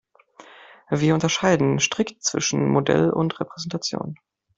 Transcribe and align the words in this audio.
Wir 0.89 1.13
unterscheiden 1.13 1.79
strikt 1.79 2.23
zwischen 2.23 2.67
Modell 2.67 3.11
und 3.11 3.39
Repräsentation. 3.39 4.15